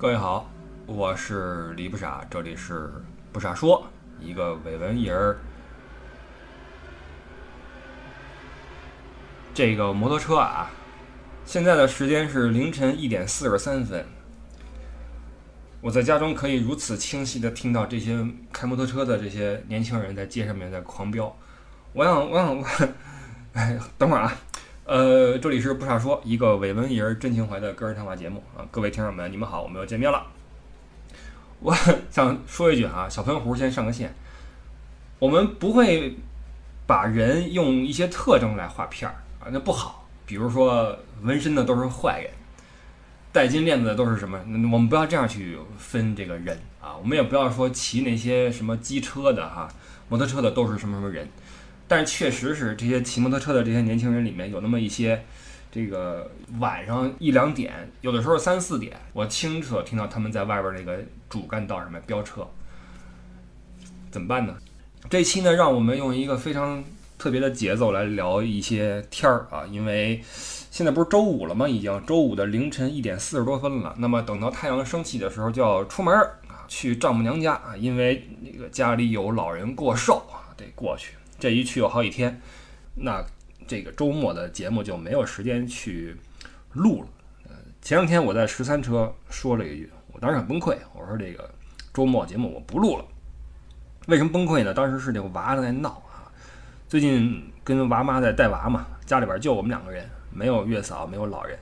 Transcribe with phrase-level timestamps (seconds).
[0.00, 0.50] 各位好，
[0.86, 2.90] 我是李不傻，这里是
[3.32, 3.86] 不傻说，
[4.18, 5.36] 一个伪文艺人。
[9.52, 10.70] 这个摩托车啊，
[11.44, 14.02] 现在的时间是凌晨一点四十三分。
[15.82, 21.36] 我在家中可以如此清晰的听到这些开摩托车的这些年轻人在街上面在狂飙。
[21.92, 22.66] 我想，我想，我
[23.52, 24.32] 哎，等会儿啊。
[24.90, 28.66] 呃，这里是不傻说，一个伪文艺人真情怀的个人谈话节目啊！
[28.72, 30.26] 各位听众们，你们好，我们又见面了。
[31.60, 31.72] 我
[32.10, 34.12] 想说一句啊，小喷壶先上个线，
[35.20, 36.16] 我们不会
[36.88, 40.08] 把人用一些特征来划片儿啊，那不好。
[40.26, 42.32] 比如说纹身的都是坏人，
[43.30, 44.40] 戴金链子的都是什么？
[44.72, 49.68] 我们不要这样去分这个人啊，我们也不要说骑那些什么机车的哈，
[50.08, 51.28] 摩托车的都是什么什么人。
[51.90, 55.20] 但是确实是这些骑摩托车的这些年轻人里面有那么一些，
[55.72, 56.30] 这个
[56.60, 62.46] 晚上一两点，有的时候三四点，我清楚听到他们在外边那个主干道上面飙车，
[64.08, 64.56] 怎么办呢？
[65.08, 66.84] 这期呢，让我们用一个非常
[67.18, 70.22] 特别的节奏来聊一些天儿啊，因为
[70.70, 71.68] 现在不是周五了吗？
[71.68, 73.92] 已经周五的凌晨一点四十多分了。
[73.98, 76.14] 那么等到太阳升起的时候就要出门
[76.46, 81.14] 啊，去丈母娘家啊，因为那个家里有老人过寿啊，得过去。
[81.40, 82.38] 这一去有好几天，
[82.94, 83.24] 那
[83.66, 86.14] 这个周末的节目就没有时间去
[86.74, 87.08] 录了。
[87.48, 91.50] 呃，前两天我在十三车说了一句，我当时很崩溃，我说这个
[91.94, 93.04] 周末节目我不录了。
[94.06, 94.74] 为什么崩溃呢？
[94.74, 96.28] 当时是这个娃在闹啊，
[96.88, 101.58] 最近跟娃妈在带娃嘛，家里边就我们两个人，没有月嫂，没有老人，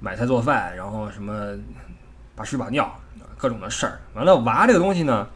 [0.00, 1.56] 买菜做饭，然后什么
[2.34, 2.92] 把屎把尿，
[3.36, 4.00] 各种的事儿。
[4.14, 5.28] 完了，娃这个东西呢，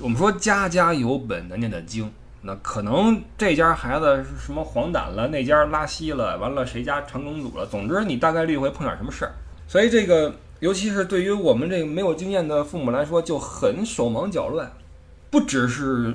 [0.00, 2.10] 我们说家家有本难念的经。
[2.46, 9.34] 那可能这家孩子什么黄疸了，那家拉稀了，完了谁家肠梗阻了，总之你大概率会碰点什么事儿。
[9.66, 14.70] 所以这个，尤其是对于我们这个没有经验的父母来说，就很手忙脚乱，
[15.28, 16.14] 不只是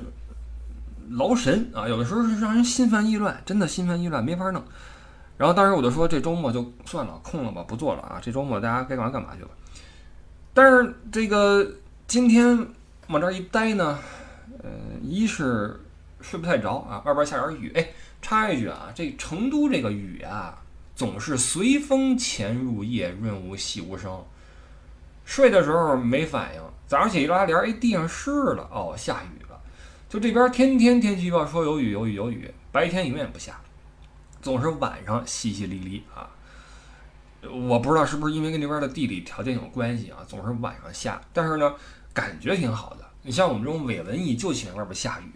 [1.09, 4.63] 劳神啊，有的时候是让人心烦意乱，真的心烦意乱，没法弄。
[5.37, 9.49] 然后当时我就说，这周末就算了，空了吧，不做了啊，这周末大家该干嘛干嘛去吧。
[10.53, 11.67] 但是这个
[12.07, 12.65] 今天
[13.09, 13.99] 往这一待呢，
[14.63, 14.69] 呃，
[15.03, 15.77] 一是。
[16.21, 17.71] 睡不太着啊，外边下点雨。
[17.75, 17.89] 哎，
[18.21, 20.57] 插一句啊，这成都这个雨啊，
[20.95, 24.23] 总是随风潜入夜，润物细无声。
[25.25, 29.59] 睡的时候没反应，早上起一拉帘，哎，地上湿了，哦，下雨了。
[30.09, 33.59] 就这边天天天气预报说有雨有雨有雨，白天永远不下，
[34.41, 36.29] 总是晚上淅淅沥沥啊。
[37.49, 41.73] 我不知道是不是因为跟那边的地理条件有关系啊，总是晚上下，但是呢，
[42.13, 43.05] 感觉挺好的。
[43.23, 45.31] 你像我们这种伪文艺，就喜欢外边下雨。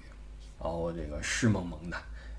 [0.58, 1.98] 然后这个湿蒙蒙的，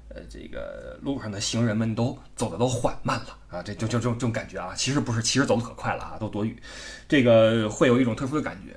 [0.09, 6.57] 呃，这个路上的行人们都走的都缓慢了啊，这就就这种这种感觉啊，其实不是，其实走的可快了啊，都躲雨，
[7.07, 8.77] 这个会有一种特殊的感觉。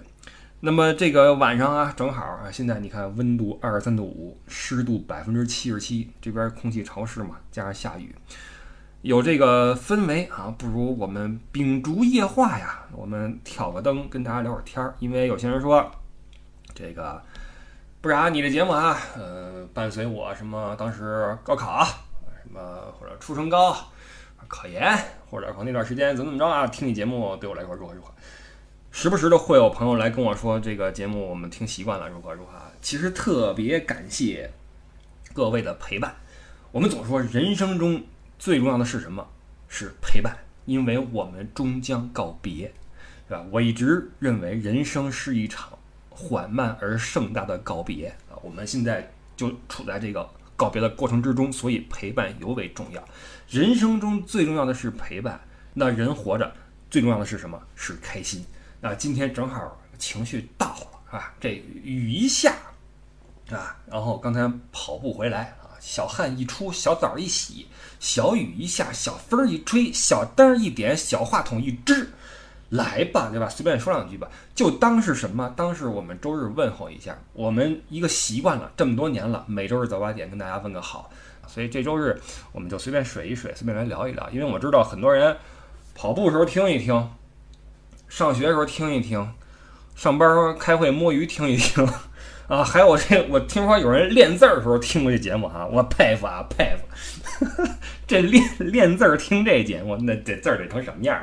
[0.60, 8.14] 那么这个晚上啊，正好啊，现在你看温度二十三度五，湿度百分之七十七，这边空气潮湿嘛，加上下雨，
[9.02, 15.90] 有这个氛围啊，不如我们秉烛夜话呀，我们挑个灯跟大家聊会儿天儿，因为有些人说
[16.76, 17.24] 这个。
[18.02, 21.84] 不然你的节目啊，呃，伴随我什么当时高考，
[22.42, 22.60] 什么
[22.98, 23.76] 或者初升高，
[24.48, 24.98] 考研，
[25.30, 28.14] 或者说那段时间怎么怎么着啊，听你节目对我来说如何如何，
[28.90, 32.54] 时不时的会有朋友来跟我说这个节目我们听习惯了如何如何。
[32.82, 34.50] 其实特别感谢
[35.34, 36.16] 各位的陪伴。
[36.72, 38.02] 我们总说人生中
[38.38, 39.28] 最重要的是什么？
[39.68, 42.74] 是陪伴，因为我们终将告别，
[43.28, 43.46] 对吧？
[43.52, 45.79] 我一直认为人生是一场。
[46.22, 48.35] 缓慢而盛大的告别啊！
[48.41, 53.02] 我们现在就处在这个告别的过程之中，所以陪伴尤为重要。
[53.47, 55.40] 人生中最重要的是陪伴。
[55.74, 56.53] 那人活着
[56.90, 57.57] 最重要的是什么？
[57.74, 58.46] 是开心。
[58.81, 61.34] 那今天正好情绪到了啊！
[61.40, 61.52] 这
[61.84, 62.53] 雨一下
[63.51, 67.68] 啊，然后刚才跑步回来啊，小汗一出，小澡一洗，
[68.01, 72.12] 小雨一下，小风一吹，小灯一点，小话筒一支。
[72.69, 73.50] 来吧，对吧？
[73.50, 75.51] 随便说两句吧，就当是什么？
[75.56, 81.10] 当是我们周日问候一下，我们一个习惯了，这么多年了，每周日早八点跟大家问个好。
[81.48, 82.16] 所以这周日
[82.51, 84.30] 我们就随便水一水，随便来聊一聊。
[84.30, 85.36] 因为我知道很多人
[85.95, 87.10] 跑步的时候听一听，
[88.07, 89.33] 上学的时候听一听，
[89.95, 91.83] 上班开会摸鱼听一听
[92.48, 92.63] 啊。
[92.63, 97.63] 还有这，我听说有人练字儿的时候听过这节目哈，我佩服啊，佩服。
[98.06, 101.19] 这练练字儿听这节目，那这字儿得成什么样？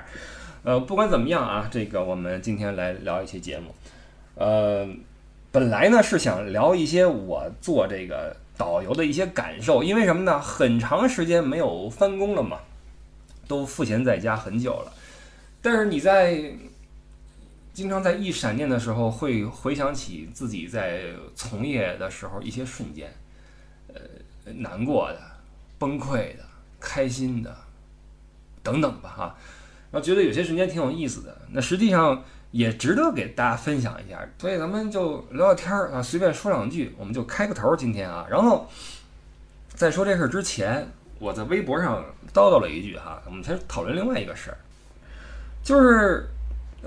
[0.67, 3.73] 呃，不管怎么样啊，这个我们今天来聊一期节目。
[4.35, 4.85] 呃，
[5.53, 10.41] 本来呢是想聊一些我做这个导游的一些感受，因为什么呢？
[10.41, 12.59] 很长时间没有翻工了嘛，
[13.47, 14.93] 都赋闲在家很久了。
[15.63, 16.53] 但是你在
[17.73, 21.03] 经常在一闪念的时候会回想起自己在
[21.37, 23.09] 从业的时候一些瞬间，
[23.95, 24.01] 呃，
[24.53, 25.21] 难过的、
[25.79, 26.45] 崩溃的、
[26.81, 27.57] 开心的
[28.65, 29.37] 等等吧，哈。
[29.91, 34.19] 然后觉得有些瞬间挺有意思的，那实际上也值得给大家分享一下。
[34.39, 38.27] 所以咱们就聊聊天儿啊，随便说两句，我们就开个头儿今天啊。
[38.31, 38.69] 然后
[39.69, 40.87] 在说这事儿之前，
[41.19, 44.59] 我在微博上叨叨了一句哈，我们先讨论另外一个事儿，
[45.63, 46.29] 就是。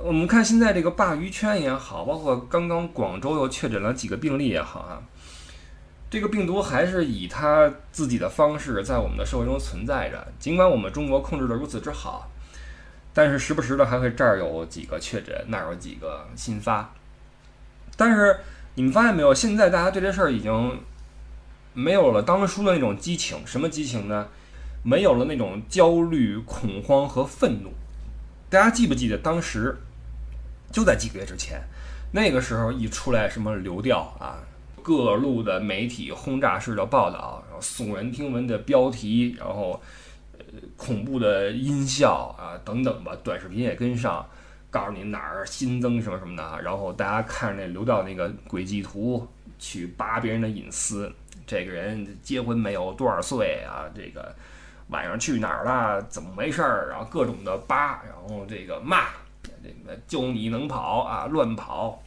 [0.02, 5.02] 我们看现在这个鲅鱼圈也好，包括刚刚广州又确诊了几个病例也好啊，
[6.10, 10.26] 这个病毒还是以它自己的方式在我们的社会中存在着。
[10.40, 12.30] 尽管我们中国控制的如此之好，
[13.20, 16.90] 但是时不时的还会这儿有几个确诊，那儿有几个新发。
[17.98, 18.40] 但是
[18.76, 19.34] 你们发现没有？
[19.34, 20.80] 现在大家对这事儿已经
[21.74, 23.46] 没有了当初的那种激情。
[23.46, 24.30] 什么激情呢？
[24.84, 27.74] 没有了那种焦虑、恐慌和愤怒。
[28.50, 29.76] 大家记不记得当时，
[30.72, 31.62] 就在几个月之前，
[32.14, 34.40] 那个时候一出来什么流调啊，
[34.82, 39.82] 各路的媒体轰炸式的报道，然后耸人听闻的标题，然后
[40.78, 44.26] 恐怖的音效啊等等吧，短视频也跟上，
[44.70, 51.12] 告诉你哪儿新增什么什么的，然后大家看着那流调那个轨迹图去扒别人的隐私，
[51.46, 54.36] 这个人结婚没有，多少岁啊，这个。
[54.90, 56.02] 晚上去哪儿了？
[56.10, 56.90] 怎么回事儿？
[56.90, 59.10] 然后各种的扒，然后这个骂，
[59.44, 59.52] 这
[60.08, 61.28] 就你能跑啊？
[61.28, 62.02] 乱跑，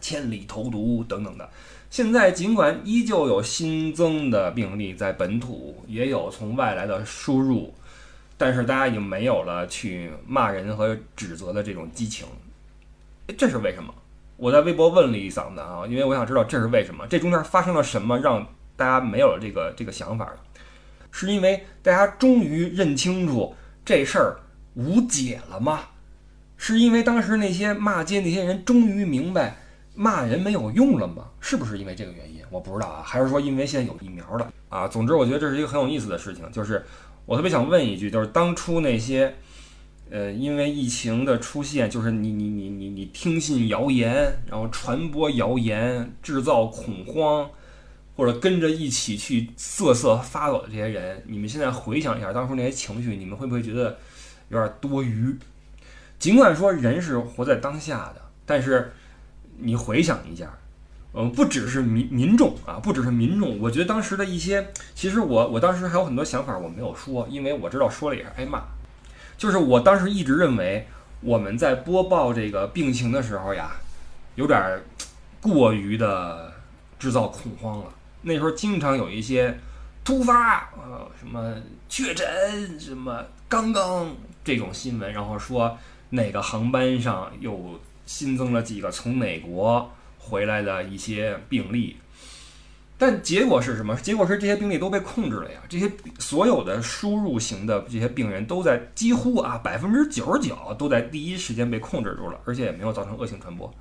[0.00, 1.46] 千里投毒等等的。
[1.92, 7.74] 现在尽管依旧有新增的病例在本土，也有从外来的输入，
[8.38, 12.26] 但是大家已经没有了去骂人和指责的这种激情。
[13.36, 13.94] 这是为什么？
[14.38, 17.06] 我在微博问了一嗓子啊，因为我想知道这是为什么。
[17.08, 20.36] 这中间发生了什么，让大家没有了这个这个想法了？
[21.10, 23.54] 是因为大家终于认清楚
[23.84, 24.40] 这事儿
[24.76, 25.80] 无解了吗？
[26.56, 29.58] 是因为当时那些骂街那些人终于明白
[29.94, 31.26] 骂人没有用了吗？
[31.40, 32.40] 是不是因为这个原因？
[32.50, 34.88] 我不知道啊，还是说因为现在有疫苗了啊？
[34.88, 36.50] 总之，我觉得这是一个很有意思的事情。
[36.52, 36.84] 就是
[37.26, 39.34] 我特别想问一句，就是当初那些
[40.10, 47.48] 呃，因为疫情的出现，就是你你你你你听信谣言，然后传播谣言，制造恐慌。
[48.14, 53.96] 或者跟着一起去瑟瑟发抖的这些人，你们现在回想一下当初那些情绪，你们会不会觉得
[54.50, 55.34] 有点多余？
[56.18, 58.92] 尽管说人是活在当下的，但是
[59.62, 60.50] 你回想一下，
[61.14, 68.62] 嗯，不只是民民众啊，不只是民众，我觉得当时的一些，其实我我当时还有很多想法我没有说，因为我知道说了也是挨骂。
[69.38, 70.86] 就是我当时一直认为
[71.20, 73.72] 我们在播报这个病情的时候呀，
[74.36, 74.80] 有点
[75.40, 76.52] 过于的
[76.98, 77.86] 制造恐慌了。
[78.22, 79.58] 那时候经常有一些
[80.04, 81.54] 突发呃什么
[81.88, 82.26] 确诊
[82.78, 85.76] 什么刚刚这种新闻，然后说
[86.10, 91.96] 哪个航班上有新增了几个从美国回来的一些病例，
[92.98, 93.94] 但结果是什么？
[93.96, 95.60] 结果是这些病例都被控制了呀！
[95.68, 103.72] 这些所有的输入型的这些病人都在几乎啊百分之九十九都在第一时间被控制住了，而且也没有造成恶性传播。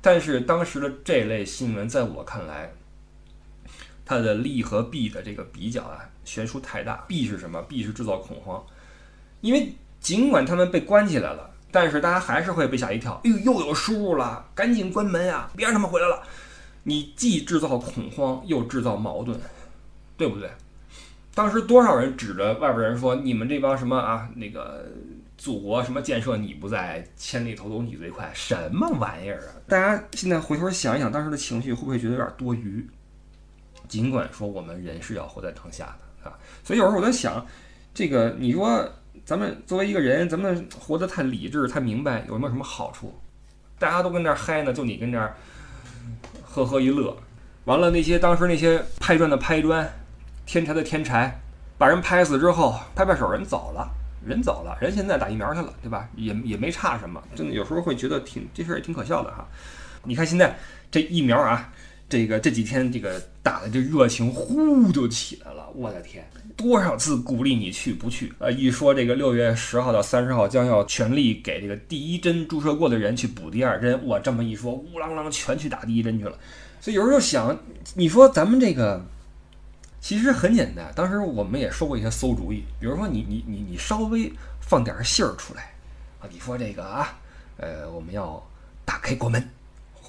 [0.00, 2.72] 但是当时的这类新闻，在我看来。
[4.10, 7.04] 它的利和弊的这个比较啊，悬殊太大。
[7.06, 7.60] 弊是什么？
[7.68, 8.64] 弊是制造恐慌，
[9.42, 13.20] 因为尽管他们被关起来了，但是大家还是会被吓一跳。
[13.24, 15.50] 哎呦，又有输入了，赶紧关门呀！
[15.56, 16.22] 别让他们回来了。
[16.82, 19.38] 你既制造恐慌，又制造矛盾，
[20.16, 20.50] 对不对？
[21.34, 24.28] 当时多少人指着外边人说：“你们这帮什么啊？
[24.34, 24.86] 那个
[25.36, 32.84] 祖国什么建设你不在，千里投毒你最快，什么玩意儿啊？”大家现在回头想一想，当时的情绪会不会觉得有点多余？
[33.86, 37.46] 尽管说我们人是要活在当下的啊，所以有时候我在想，
[37.94, 38.84] 这个你说
[39.24, 43.18] 咱们作为一个人，咱们活得太理智、太明白，有没有什么好处？
[43.78, 45.36] 大家都跟这儿嗨呢，就你跟这儿
[46.44, 47.16] 呵呵一乐。
[47.64, 49.88] 完了，那些当时那些拍砖的拍砖，
[50.46, 51.38] 添柴的添柴，
[51.76, 53.88] 把人拍死之后，拍拍手，人走了，
[54.24, 56.08] 人走了，人现在打疫苗去了，对吧？
[56.16, 57.22] 也也没差什么。
[57.34, 59.46] 真的有时候会觉得挺这事儿也挺可笑的哈。
[60.04, 60.56] 你看现在
[60.90, 61.72] 这疫苗啊。
[62.08, 68.32] 这个这几天这个打的这热情呼就起来了，我的天，多少次鼓励你去不去？
[68.38, 76.38] 呃，一说这个六月十号到三十号将要全力给这个第一针注射过的人去补第二针，我这么一说，乌啷啷全去打第一针去了。
[76.80, 77.58] 所以有时候想，
[77.94, 79.04] 你说咱们这个
[80.00, 85.74] 其实很简单，当时我们也说过一些馊主意，比如说你你你你稍微放点信儿出来
[86.20, 87.18] 啊，你说这个啊，
[87.58, 88.42] 呃，我们要
[88.86, 89.46] 打开国门。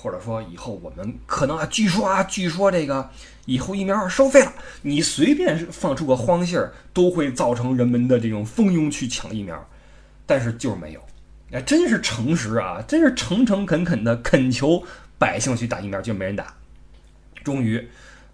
[0.02, 3.10] 或者说以后我们可能啊，据说啊，据说这个
[3.44, 4.54] 以后疫苗收费了，
[4.84, 9.68] 你随便放出个荒信儿，都会造成人们的这种蜂拥去抢疫苗。
[10.26, 11.02] 但是就是没有，
[11.52, 14.82] 哎，真是诚实啊，真是诚诚恳恳的恳求
[15.18, 16.54] 百姓去打疫苗，就没人打。
[17.44, 17.90] 终于，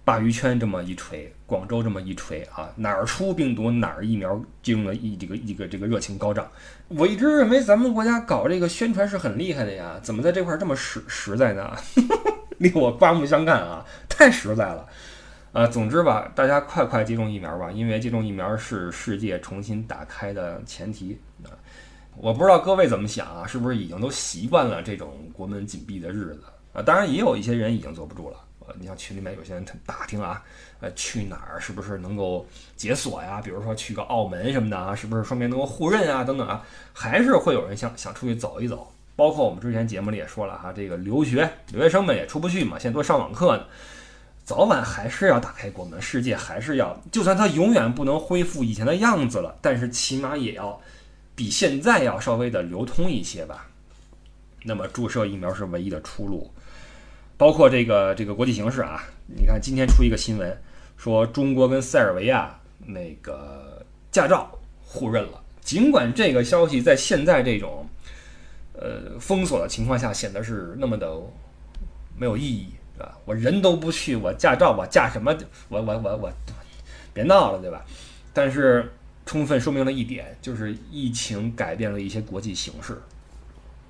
[0.06, 6.48] 鲅鱼圈这么一锤，广州这么一锤啊，哪儿出病毒哪儿疫苗进入了一这个一个这个热情高涨。
[6.90, 11.76] 我一直认为咱们国家搞这个宣传是很厉害的呀，怎么在这块这么实实在呢？
[12.60, 14.88] 令我刮目相看啊，太实在了。
[15.54, 21.50] 啊，总之吧，大家快快接种疫苗吧，因为接种疫苗是世界重新打开的前提啊。
[22.16, 26.44] 我不知道各位怎么想啊，是不是已经都习惯了这种国门紧闭的日子
[26.74, 26.82] 啊？
[26.84, 28.38] 当然，也有一些人已经坐不住了。
[28.80, 30.44] 你像群里面有些人他打听啊，
[30.80, 32.46] 呃，去哪儿是不是能够
[32.76, 33.42] 解锁呀？
[33.42, 36.24] 比如说去个澳门什么的啊，是不是双边能够互认啊？
[36.24, 38.92] 等等啊，还是会有人想想出去走一走。
[39.16, 43.64] 包括我们之前节目里也说了哈，这个留学留学生们也出不去嘛，现在都上网课呢。
[44.44, 50.80] 早晚还是要打开国门，世界还是要，就算它永远不能恢复以前的样子了，但是起码也要
[51.34, 53.68] 比现在要稍微的流通一些吧。
[54.64, 56.52] 那么注射疫苗是唯一的出路，
[57.38, 60.58] 包括这个这个国际形势啊，你看今天出一个新闻，
[60.98, 64.50] 说中国跟塞尔维亚那个驾照
[64.84, 67.88] 互认了，尽管这个消息在现在这种
[68.74, 71.12] 呃封锁的情况下显得是那么的
[72.18, 72.70] 没有意义。
[72.98, 73.14] 对吧？
[73.26, 75.36] 我人都不去，我驾照我驾什么？
[75.68, 76.32] 我我我我，
[77.14, 77.84] 别闹了，对吧？
[78.32, 78.90] 但是
[79.26, 82.98] 充分说明了一点，就是疫情改变了一些国际形势。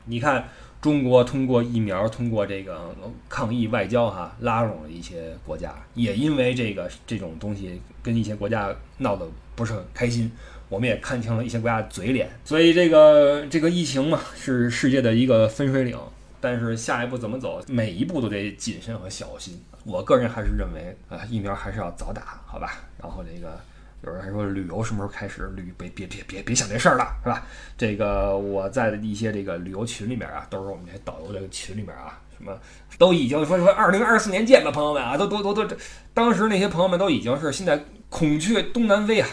[0.06, 0.50] 你看，
[0.86, 2.96] 中国通过疫苗，通过这个
[3.28, 5.74] 抗疫外交，哈，拉拢了一些国家。
[5.96, 10.32] 也因为这个这种东西，跟一些国家闹得不是很开心，
[10.70, 12.30] 我们也看清了一些国家的嘴脸。
[12.44, 15.98] 所以这个这个疫情嘛，是世界的一个分水岭。
[16.40, 19.60] 但是下一步怎么走，每一步都得谨慎和小心。
[19.86, 22.84] 我个人还是认为，啊，疫苗还是要早打，好吧？
[23.02, 23.60] 然后这个
[24.06, 25.52] 有人还说旅游什么时候开始？
[25.56, 27.46] 旅别别别别别想这事儿了，是吧？
[27.78, 32.58] 这个我在的一些这个旅游群里面啊，都是我们这些导游这个群里面啊，什么
[32.98, 35.76] 都已经说说二零二四年见吧，朋友们啊，都都都都，
[36.14, 37.84] 当时那些朋友们都已经是现在。
[38.08, 39.28] 孔雀东南飞啊，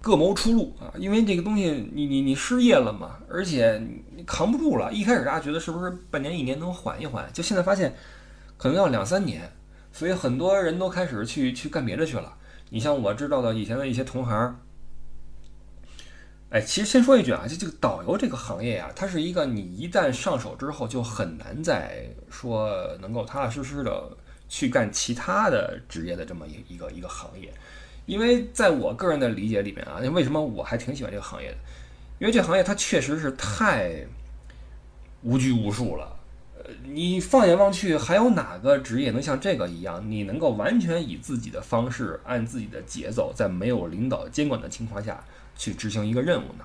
[0.00, 0.92] 各谋出路啊！
[0.96, 3.82] 因为这个东西，你你你失业了嘛，而且
[4.14, 4.92] 你扛不住了。
[4.92, 7.92] 一开始大家觉得是不是半年一年能缓一缓，就现在发现
[8.56, 9.50] 可能要两三年，
[9.90, 12.32] 所以很多人都开始去去干别的去了。
[12.70, 14.60] 你像我知道的以前的一些同行，
[16.50, 22.70] 哎，其实先说一句啊，就这个导游这个行业啊，它是一个你一旦上手之后就很难再说
[23.00, 24.10] 能够踏踏实实的
[24.48, 27.52] 去干其他的职业的这么一一个一个行业。
[28.06, 31.56] 因为在我个人的理解里面啊，为什么我还挺喜欢这个行业的？
[32.18, 34.06] 因为这行业它确实是太
[35.22, 36.17] 无拘无束了。
[36.84, 45.24] 你放眼望去，还有哪个职业能像这个一样，你能够完全以自己的方式，按自己的节奏，在没有领导监管的情况下
[45.56, 46.64] 去执行一个任务呢？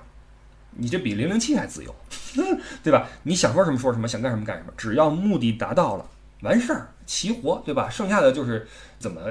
[0.71, 1.95] 你这比零零七还自由，
[2.83, 3.07] 对吧？
[3.23, 6.09] 你想说什么说什么，想干什么干什么，只要目的达到了，
[6.41, 7.89] 完事儿，齐活，对吧？
[7.89, 8.67] 剩下的就是
[8.99, 9.21] 怎么。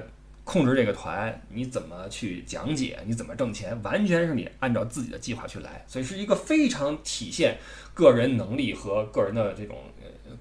[0.44, 2.98] 控制这个团，你怎么去讲解？
[3.06, 3.80] 你怎么挣钱？
[3.84, 7.56] 完全是你按照自己的计划去来，所以是一个非常体现
[7.94, 9.76] 个人能力和个人的这种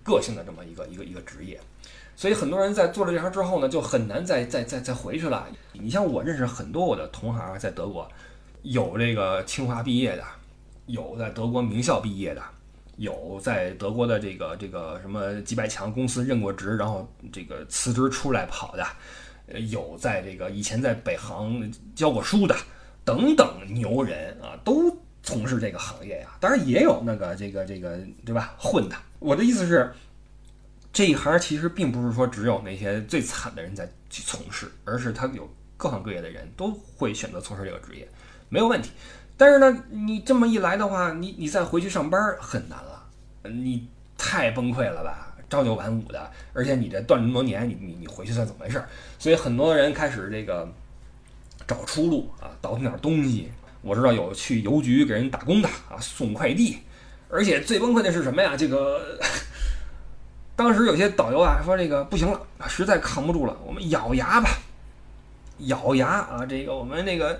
[0.03, 1.59] 个性的这么一个一个一个职业。
[2.15, 5.47] 所以很多人在做了这行之后呢，就很难再再再再回去了。
[5.73, 8.07] 你像我认识很多我的同行在德国，
[8.61, 10.23] 有这个清华毕业的，
[10.85, 12.41] 有在德国名校毕业的，
[12.97, 18.85] 有在德国的这个这个什么几百强公司任过职，然后这个辞职出来跑的。
[19.67, 22.55] 有在这个以前在北航教过书的
[23.03, 26.37] 等等牛人啊，都从事这个行业呀。
[26.39, 28.95] 当然也有那个这个这个对吧混的。
[29.21, 29.93] 我的意思是，
[30.91, 35.47] 这一行其实并不是说只有那些最惨的人在去从事，而是他有
[35.77, 38.07] 各行各业的人都会选择从事这个职业，
[38.49, 38.89] 没有问题。
[39.37, 43.07] 但是呢，你这么一来的话，你你再回去上班很难了，
[43.43, 43.87] 你
[44.17, 45.27] 太崩溃了吧。
[45.47, 48.83] 朝九晚五的，而且你这断了那么多年，你你你回去算怎么回事？
[49.19, 50.67] 所以很多人开始这个
[51.67, 53.51] 找出路啊，倒腾点东西。
[53.83, 56.79] 我知道有去邮局给人打工的啊，送快递。
[57.31, 58.55] 而且最崩溃的是什么呀？
[58.57, 59.17] 这个
[60.55, 64.49] 当时有些导游啊说这个不行了，实在扛不住了，我们咬牙吧，
[65.59, 67.39] 咬牙啊，这个我们那个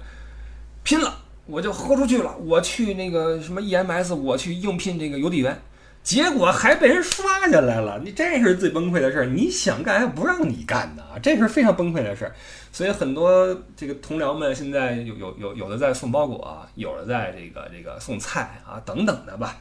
[0.83, 1.13] 拼了，
[1.45, 5.61] 我就豁出去了，我去那个什么 EMS，我去应聘这个邮递员。
[6.03, 9.25] 结果还被人刷下来了，你这是最崩溃的事儿。
[9.25, 12.33] 你想干还不让你干呢，这是非常崩溃的事儿。
[12.71, 19.57] 所以很多这个同僚们现在有有有有的在送包裹，有的在这个这个送菜啊等等的吧，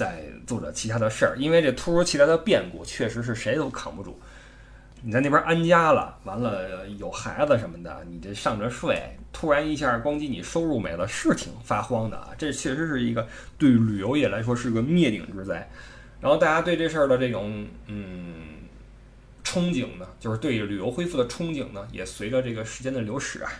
[0.00, 1.36] 在做着其他的事儿。
[1.36, 4.18] 因为这突如其来的变故，确实是谁都扛不住。
[5.02, 12.28] 你在那边安家了，完了有孩子什么的，你这上着税，突然一下咣叽你收入没了，是挺发慌的啊。
[12.38, 13.26] 这确实是一个
[13.58, 15.68] 对旅游业来说是个灭顶之灾。
[16.20, 18.34] 然后大家对这事儿的这种嗯
[19.42, 23.50] 憧憬呢，就是对旅游恢复的憧憬呢，也随着这个时间的流逝啊，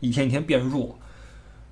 [0.00, 0.98] 一天一天变弱。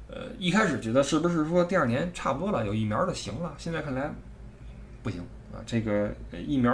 [0.09, 4.11] 呃，一开始觉得是不是说第二年差不多了，有疫苗就行了，现在看来
[5.03, 5.21] 不行
[5.53, 5.59] 啊。
[5.67, 6.11] 这个
[6.47, 6.73] 疫苗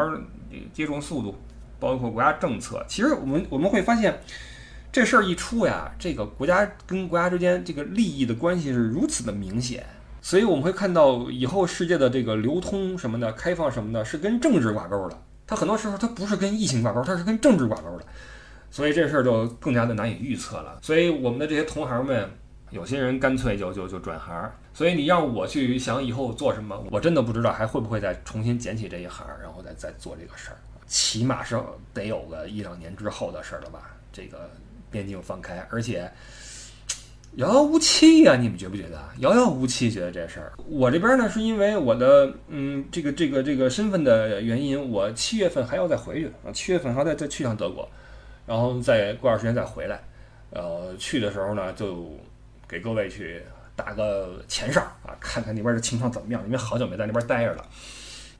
[0.72, 1.34] 接种速度。
[1.80, 4.16] 包括国家政策，其实我们我们会发现，
[4.92, 9.84] 这事儿一出呀，这个国家跟国家之间这个利益的关系是如此的明显，
[10.20, 15.18] 所以我们会看到以后世界的这个流通什么的、开放什么的，是跟政治挂钩的。
[15.44, 18.04] 它很多时候它不是跟疫情挂钩，它是跟政治挂钩的，
[18.70, 20.78] 所以这事儿就更加的难以预测了。
[20.82, 22.30] 所以我们的这些同行们，
[22.72, 24.50] 有些人干脆就就就转行。
[24.74, 30.56] 所以你让我去想以后做什么，我真的不知道还会不会再重新捡起这一行，然后再再做这个事儿。
[30.86, 31.58] 起码是
[31.94, 33.94] 得有个一两年之后的事儿了吧？
[34.12, 34.50] 这个
[34.90, 36.10] 边境放开，而且
[37.36, 38.36] 遥遥无期呀！
[38.36, 39.90] 你们觉不觉得遥遥无期？
[39.90, 47.88] 觉得这事儿，我这边呢是因为我的嗯这个这个这个身份的原因，我七月份还要再回去啊，七月份还要再再去趟德国，
[48.46, 49.98] 然后再过段时间再回来。
[50.50, 52.14] 呃，去的时候呢，就
[52.72, 53.42] 给各位去
[53.76, 57.62] 打个前哨啊，看看那边的情况怎么样，因为好久没在那边待着了。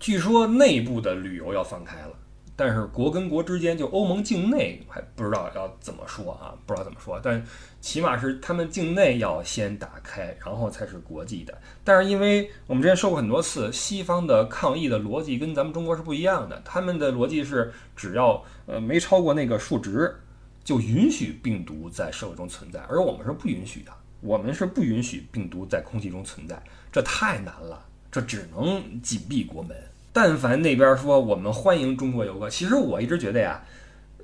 [0.01, 2.13] 据说内部的旅游要放开了。
[2.55, 7.21] 但是国跟国之间，就欧盟境内还不知道要怎么说啊，不知道怎么说。
[7.23, 7.45] 但
[7.83, 11.59] 起码是他们境内要先打开，然后才是国际的。
[11.85, 16.61] 但是因为我们之前说过很多次，西方的抗疫的逻辑跟咱们中国是不一样的。
[16.65, 20.15] 他们的逻辑是，只要呃没超过那个数值，
[20.63, 23.93] 就允许病毒在社会中存在，而我们是不允许的。
[24.23, 26.57] 我们是不允许病毒在空气中存在，
[26.91, 29.77] 这太难了，这只能紧闭国门。
[30.13, 33.61] 但凡那边说我们欢迎中国游客，其实我一直觉得呀，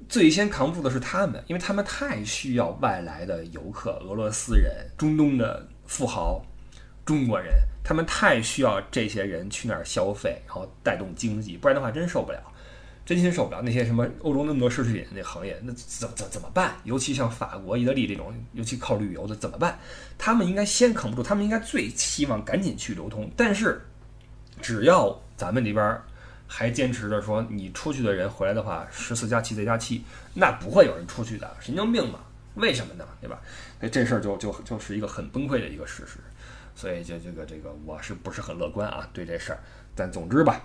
[0.09, 6.45] 最先扛不住的是他们，因为他们太需要外来的游客，俄罗斯人、中东的富豪、
[7.05, 12.41] 中国人，他们太需要这些人去那儿消费，然后带动经济，不然的话真受不了，
[13.09, 13.63] 真心受不了。
[13.63, 16.77] 那些什么欧洲那么多奢侈品那行业，那怎怎怎么办？
[16.85, 19.79] 尤其像法国、意大利这种，尤其靠旅游的怎么办？
[20.19, 23.81] 他们应该先扛不住，他们应该最希望赶紧去流通，但是
[24.61, 25.19] 只要。
[25.39, 25.97] 咱们这边
[26.49, 30.03] 还坚持着说，你出去的人回来的话，十四加七再加七，
[30.35, 32.19] 那不会有人出去的，神经病嘛？
[32.57, 33.07] 为什么呢？
[33.21, 33.41] 对吧？
[33.79, 36.19] 那这事儿就就就是一个很崩溃的一个事实，
[36.75, 39.09] 所以就这个这个我是不是很乐观啊？
[39.13, 39.61] 对这事儿，
[39.95, 40.61] 但总之吧，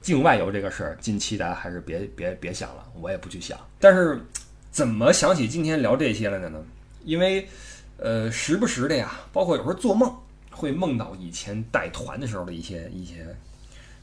[0.00, 3.58] 境外游这个事儿，近期大家还是别别别想了，我也不去想。
[3.78, 4.20] 但是
[4.70, 6.62] 怎么想起今天聊这些了呢？
[7.04, 7.48] 因为
[7.96, 10.14] 呃，时不时的呀，包括有时候做梦
[10.50, 13.26] 会梦到以前带团的时候的一些一些。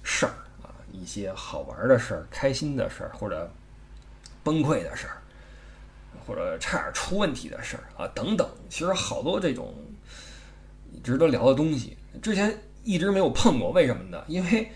[0.09, 0.31] 事儿
[0.63, 3.51] 啊，一些好玩的事儿、开心的事儿，或者
[4.41, 5.17] 崩溃的事儿，
[6.25, 8.49] 或者差点出问题的事儿啊，等等。
[8.69, 9.75] 其实好多这种
[11.03, 13.69] 值得聊的东西，之前一直没有碰过。
[13.71, 14.23] 为什么呢？
[14.27, 14.71] 因为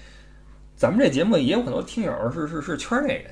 [0.81, 3.31] 咱们这节目也有很多听友是是是圈内人，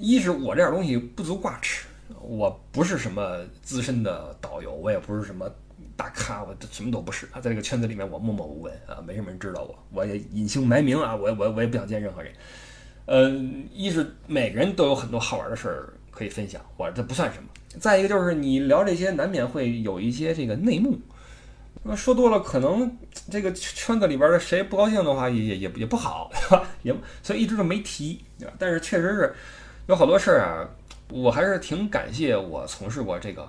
[0.00, 1.86] 一是我这点东西不足挂齿，
[2.22, 5.46] 我不是什么资深的导游，我也不是什么。
[5.94, 12.32] 大咖，我什么都不是啊，在这个圈子里面，我默默无闻啊，没什么人知道我，我也隐姓埋名啊，我我我也不想见任何人。
[13.04, 17.48] 嗯，一是每个人都有很多好玩的事儿可以分享，我这不算什么。
[17.78, 20.98] 再一个就是你聊这些，难免会有一些这个内幕，
[21.82, 22.96] 那说多了，可能
[23.30, 26.64] 这个圈子里边的谁不高兴的话，也也也也不好，对吧？
[26.82, 28.54] 也所以一直都没提，对吧？
[28.58, 29.34] 但是确实是
[29.86, 30.68] 有好多事儿啊，
[31.08, 33.48] 我还是挺感谢我从事过这个。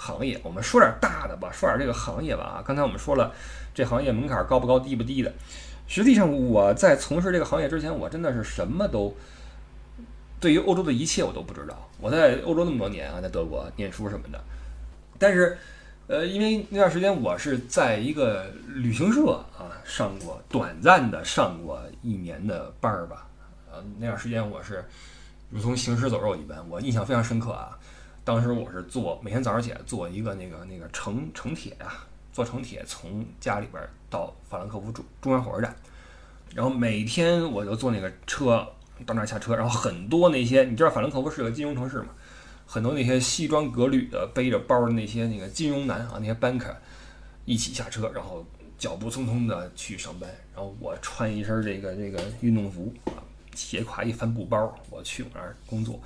[0.00, 2.62] 行业，我们说点大的吧，说点这个行业吧啊。
[2.64, 3.32] 刚才我们说了，
[3.74, 5.32] 这行业门槛高不高，低不低的。
[5.88, 9.12] 实际上，我在从事这个行业之前，我真的是什么都，
[10.38, 11.88] 对于欧洲的一切我都不知道。
[12.00, 14.40] 我在欧洲那么多年啊，在德国念书什么的，
[15.18, 15.58] 但是，
[16.08, 23.26] 呃，因为那段时间我是在一个旅行社啊上过短暂的上过一年的班儿吧，
[23.70, 24.82] 呃，那段时间我是
[25.50, 27.78] 如同行尸走肉一般，我印象非常深刻啊。
[28.24, 35.76] 当时我是坐每天早上起来坐一个那个那个城城铁啊，坐城铁从家里边到法兰克福中中央火车站，
[36.54, 38.66] 然后每天我就坐那个车
[39.04, 42.08] 到那儿下车，然后很多那些你知道法兰克福是个金融城市嘛，
[42.70, 46.74] 很多那些西装革履的背着包的那些那个金融男啊，那些 banker
[47.46, 48.44] 一起下车，然后
[48.76, 55.98] 脚步匆匆的去上班，然后我穿一身这个这个运动服啊，斜挎一帆布包，我去我那儿工作。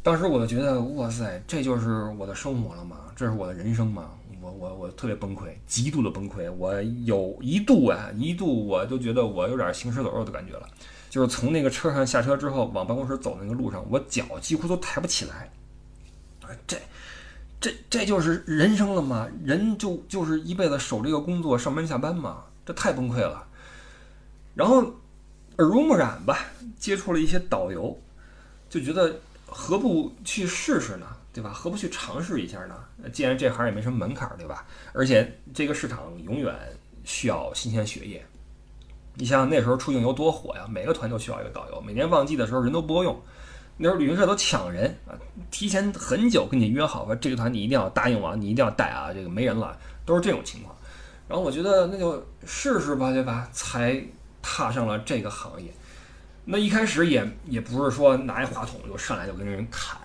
[0.00, 2.98] 当时我就觉得，哇塞，这就是我的生活了吗？
[3.16, 4.10] 这是我的人生吗？
[4.40, 6.48] 我我我特别崩溃，极度的崩溃。
[6.52, 10.68] 我有一度啊，一度我就觉得我有点行尸走肉的感觉了。
[11.10, 15.50] 就是从那个车上下车之后，往办公室走那个路上，我脚几乎都抬不起来。
[16.66, 16.76] 这
[17.60, 19.28] 这这就是人生了吗？
[19.44, 23.46] 人就就是一辈子守这个工作，上班下班嘛，这太崩溃了。
[24.54, 24.80] 然后
[25.56, 26.38] 耳濡目染吧，
[26.78, 27.96] 接触了一些导游，
[28.68, 31.06] 就觉得何不去试试呢？
[31.32, 31.52] 对吧？
[31.52, 32.74] 何不去尝试一下呢？
[33.12, 34.66] 既然这行也没什么门槛，对吧？
[34.92, 36.52] 而且这个市场永远
[37.04, 38.24] 需要新鲜血液。
[39.14, 41.80] 你想那时候出境游多火呀，每个团都需要一个导游。
[41.80, 43.20] 每年旺季的时候人都不够用，
[43.78, 45.16] 那时候旅行社都抢人啊，
[45.50, 50.76] 提前很久跟你约好说这个团你一定要答应我，你一定要带啊，这个没人了，都是这种情况。
[51.26, 53.48] 然后我觉得那就试试吧，对吧？
[53.52, 53.98] 才
[54.42, 55.72] 踏上了这个行业。
[56.44, 59.98] 那一开始也也不是说拿一话筒就上来就跟人砍。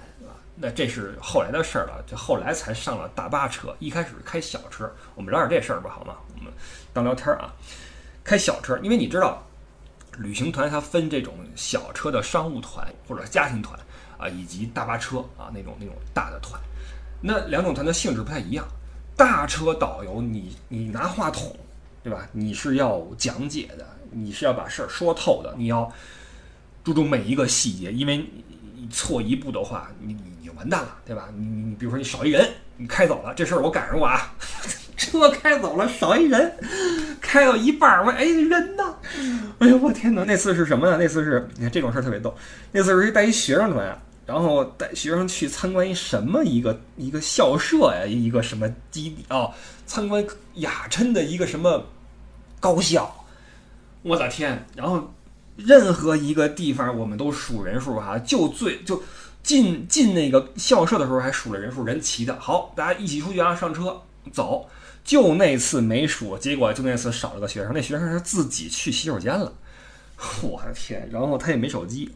[0.56, 3.76] 那这是后来的事儿了，就后来才上了大巴车。
[3.80, 6.16] 一开始开小车，我们聊点这事儿吧，好吗？
[6.38, 6.54] 我们
[6.94, 7.52] 当聊天儿啊。
[8.24, 9.44] 开小车，因为你知道，
[10.18, 13.80] 旅行团它分这种小车的商务团或者家庭团
[14.18, 16.60] 啊，以及大巴车啊那种那种大的团。
[17.22, 18.66] 那两种团的性质不太一样。
[19.16, 21.56] 大车导游，你你拿话筒，
[22.04, 22.28] 对吧？
[22.32, 25.92] 你是要讲解的，你是要把事儿说透的，你要
[26.84, 28.18] 注重每一个细节，因为
[28.76, 30.34] 你错一步的话，你你。
[30.56, 31.30] 完蛋了，对吧？
[31.36, 32.48] 你你，比如说你少一人，
[32.78, 34.32] 你开走了，这事儿我赶上过啊。
[34.96, 36.56] 车开走了，少一人，
[37.20, 38.73] 开到一半儿，我哎人？
[39.64, 40.26] 哎呦我天哪！
[40.26, 40.98] 那次是什么呢？
[40.98, 42.36] 那次是你看这种事儿特别逗。
[42.74, 49.48] 那次是带一学生团，然后带学生去参观一什么一个一个校舍呀，一个什么基地啊？
[49.86, 50.22] 参观
[50.56, 51.86] 雅琛的一个什么
[52.60, 53.26] 高校？
[54.02, 54.66] 我的天！
[54.76, 55.14] 然后
[55.56, 59.02] 任何一个地方我们都数人数哈，就最就。
[59.44, 62.34] 进进那个校舍的时候还数了人数，人齐的。
[62.40, 64.66] 好，大家一起出去啊，上车走。
[65.04, 69.52] 就那次没数，结果就那次少了个学生，那学生是自己去洗手间了。
[70.42, 71.10] 我的天！
[71.12, 72.10] 然后他也没手机，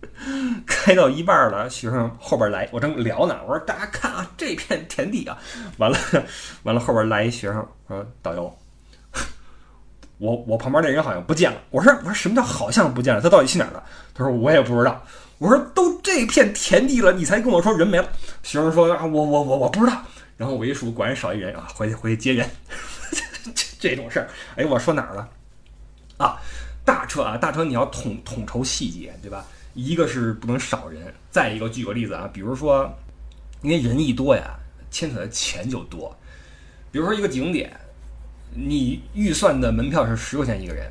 [0.66, 5.38] 开到一半了，学生后边来，我正聊呢，我说大家看啊，这片田地啊，
[5.78, 5.96] 完了
[6.64, 8.58] 完了，后边来一学生说导游，
[10.18, 11.60] 我我旁边那人好像不见了。
[11.70, 13.20] 我说我说什么叫好像不见了？
[13.20, 13.84] 他到底去哪儿了？
[14.12, 15.04] 他说我也不知道。
[15.38, 18.08] 我说都这片田地了，你才跟我说人没了。
[18.42, 20.02] 学生说啊，我我我我不知道。
[20.36, 22.48] 然后我一数，果然少一人啊，回去回去接人。
[23.54, 25.28] 这这种事儿，哎，我说哪儿了？
[26.18, 26.36] 啊，
[26.84, 29.44] 大车啊，大车你要统统筹细节，对吧？
[29.74, 32.92] 一个是不能少人，再一个举个例子啊，比如说，
[33.62, 34.58] 因为人一多呀，
[34.90, 36.16] 牵扯的钱就多。
[36.90, 37.70] 比如说一个景点，
[38.54, 40.90] 你预算的门票是十块钱一个人，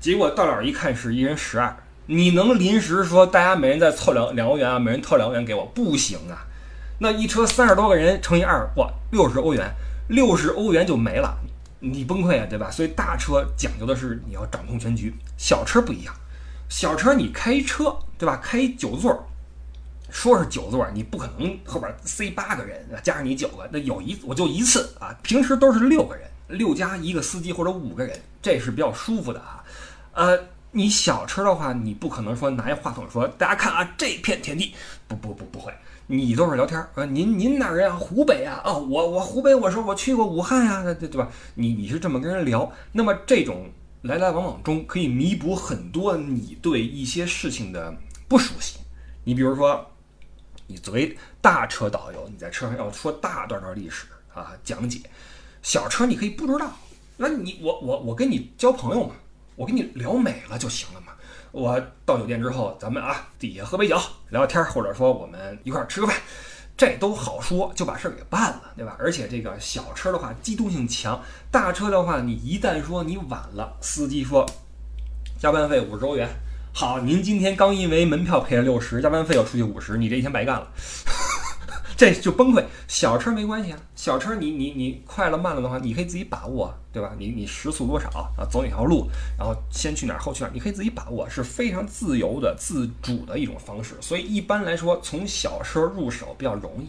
[0.00, 1.76] 结果到了一看是一人十二。
[2.06, 4.78] 你能临时说大家每人再凑两两欧元啊？
[4.78, 6.46] 每人凑两欧元给我不行啊！
[7.02, 9.74] 那一车三十多个人乘以二，哇，六十欧元，
[10.06, 11.36] 六十欧元就没了，
[11.80, 12.70] 你崩溃啊，对吧？
[12.70, 16.14] 所以大车讲究的是你要掌控全局，小车不一样，
[16.68, 18.36] 小车你开车对吧？
[18.36, 19.28] 开九座，
[20.10, 29.64] 说是九座，你不可能后边塞八个人，加上你九个，那有一我就一次啊，平时都是六个人，六加一个司机或者五个人，这是比较舒服的啊，
[30.12, 30.38] 呃。
[30.74, 34.74] 你小车的话，你不可能说拿一话筒说，大家看啊，这片田地，
[35.06, 35.70] 不不不不会，
[36.12, 37.06] 你都是聊天儿。
[37.06, 37.96] 您您哪人啊？
[37.96, 38.60] 湖北啊？
[38.66, 41.26] 哦，我我湖北，我说我去过武汉呀，对对吧？
[41.54, 43.70] 你你是这么跟人聊，那么这种
[44.02, 47.96] 来来往往中可以弥补很多你对一些事情的
[48.28, 48.78] 不熟悉。
[49.24, 49.90] 你比如说，
[50.66, 55.00] 你作为大车导游，你在车上要说大段段历史啊讲解，
[55.62, 56.70] 小车你可以不知道，
[57.16, 59.14] 那你我我我跟你交朋友嘛。
[59.54, 61.11] 我跟你聊美了就行了嘛。
[61.52, 63.94] 我到酒店之后，咱们啊底下喝杯酒
[64.30, 66.16] 聊聊天，或者说我们一块儿吃个饭，
[66.78, 68.96] 这都好说，就把事儿给办了，对吧？
[68.98, 74.46] 而且这个小车的话机动性强，大车的话你一旦说你晚了，司机说
[75.38, 76.26] 加班费五十欧元，
[76.72, 80.66] 好，您今天刚因为门票赔了六十，加班费又出去五十，你这一天白干了。
[82.02, 82.64] 这就崩溃。
[82.88, 87.12] 小车没关系啊，小车你你你快了慢了的话，你可以自己把握，对吧？
[87.16, 88.42] 你你时速多少啊？
[88.50, 93.94] 走哪条路，然后先去哪儿后去哪儿，你可以自己把握，是非常自由的、自主的一种方式。
[94.00, 96.88] 所以一般来说，从小车入手比较容易。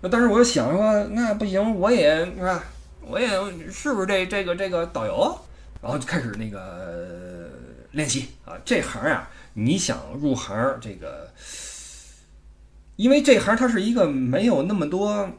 [0.00, 2.62] 那当时我就想说，那不行，我也是吧？
[3.00, 3.28] 我也
[3.72, 5.36] 是不是这这个这个导游？
[5.82, 7.50] 然后就开始那个
[7.90, 8.54] 练习啊。
[8.64, 11.28] 这行啊，你想入行这个。
[12.96, 15.30] 因为这行它是一个没有那么多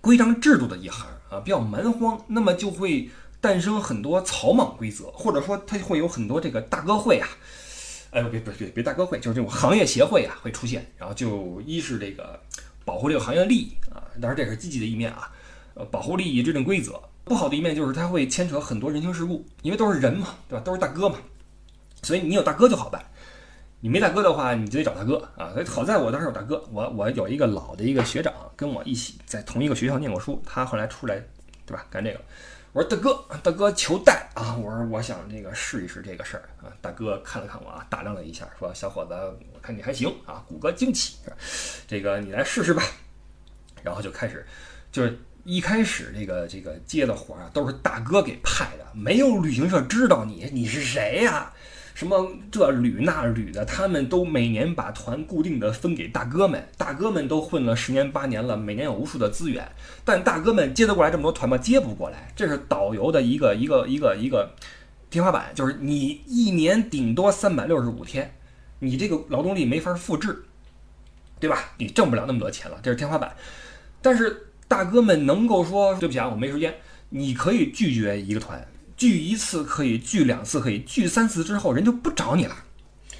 [0.00, 7.28] 规章制度的一行啊，比较蛮荒，那么就会诞生很多草莽规则，或者说它会有很多这个大哥会啊，
[8.10, 12.40] 哎，别别别别大哥会，就是这种行业协会啊会出现，然后就一是这个
[12.84, 15.30] 保护这个行业利益啊，当然这是积极的一面啊，
[15.74, 17.00] 呃，保护利益、制定规则。
[17.24, 20.64] 不好的一面就是它会牵扯很多人情世故，因为都是人嘛，对吧？
[20.64, 21.18] 都是大哥嘛，
[22.02, 23.04] 所以你有大哥就好办。
[23.80, 25.52] 你没大哥的话，你就得找大哥啊。
[25.66, 31.22] 好在我当时有大哥，我我有一个老的一个学长跟我一起在同一个学校念过书，他后来出来，
[31.64, 31.86] 对吧？
[31.88, 32.20] 干这个。
[32.72, 34.54] 我说大哥，大哥求带啊！
[34.56, 36.70] 我说我想这个试一试这个事儿啊。
[36.82, 39.14] 大哥看了看我啊，打量了一下，说小伙子，
[39.54, 41.16] 我看你还行啊，骨骼惊奇，
[41.86, 42.82] 这个你来试试吧。
[43.82, 44.44] 然后就开始，
[44.92, 51.52] 就是一开始这个这个接的活啊，都是大哥给派的，没有旅行社知道你你是谁呀？
[51.98, 59.68] 什么这旅那旅的，他们都每年把团固定的分给大哥们，大哥们都混了十年八年了，每年有无数的资源，
[60.04, 61.58] 但大哥们接得过来这么多团吗？
[61.58, 64.54] 接不过来，这是导游的一个一个一个一个
[65.10, 68.32] 天花板，就是你一年顶多三百六十五天，
[68.78, 70.44] 你这个劳动力没法复制，
[71.40, 71.72] 对吧？
[71.78, 73.34] 你挣不了那么多钱了，这是天花板。
[74.00, 76.72] 但是大哥们能够说对不起啊，我没时间，
[77.08, 78.64] 你可以拒绝一个团。
[78.98, 82.54] 聚一次可以，聚两次可以，聚三次之后人就不找你了。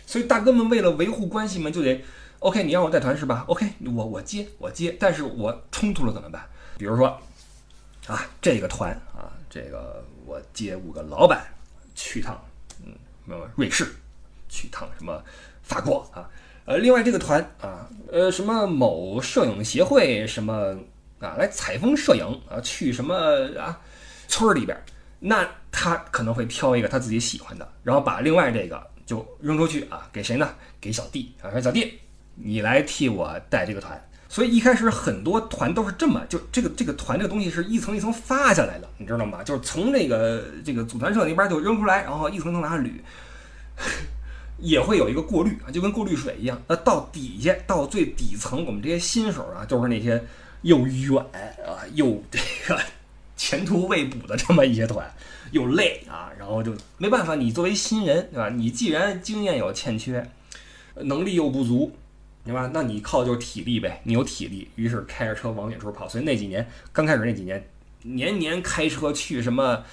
[0.05, 2.05] 所以大哥们为了维护关系嘛，就得
[2.41, 6.45] OK，你让我带团是吧？OK，我我接我接，但是我冲突了怎么办？
[6.77, 7.07] 比如说
[8.07, 11.47] 啊，这个团啊，这个我接五个老板
[11.95, 12.43] 去趟
[12.85, 12.93] 嗯
[13.25, 13.87] 什么瑞士，
[14.49, 15.23] 去趟什么
[15.62, 16.29] 法国啊，
[16.64, 20.77] 呃，另外这个团啊，呃什么某摄影协会什么
[21.21, 23.14] 啊来采风摄影啊，去什么
[23.59, 23.79] 啊
[24.27, 24.77] 村儿里边。
[25.20, 30.48] 那他可能会挑一个他自己喜欢的，然后把另外这个就扔出去啊，给谁呢？
[30.81, 31.98] 给小弟啊，说小弟，
[32.35, 34.00] 你来替我带这个团。
[34.28, 39.42] 所以一开始很多团都是这么，就这个这个团这个东西是一层一层发下来的，你知道吗？
[39.42, 42.92] 就是从这个这个组团社那边就扔出来，然后一层层拿捋，
[44.59, 46.61] 也会有一个过滤啊，就跟过滤水一样。
[46.68, 50.22] 那到底下到最底层，我们这些新手啊，就是那些
[50.61, 51.18] 又远
[51.66, 52.78] 啊又这个。
[53.38, 55.09] 前途未卜的这么一些团，
[55.53, 57.37] 又累啊，然后就没办法。
[57.37, 58.51] 你作为新人，对吧？
[58.51, 60.29] 你既然经验有欠缺，
[60.96, 61.96] 能力又不足，
[62.44, 62.68] 对吧？
[62.74, 64.01] 那你靠就是体力呗。
[64.03, 66.09] 你有体力，于是开着车往远处跑。
[66.09, 67.64] 所以那几年刚开始那几年，
[68.03, 69.85] 年年开车去什么